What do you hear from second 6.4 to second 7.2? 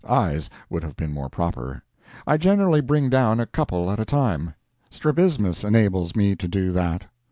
do that.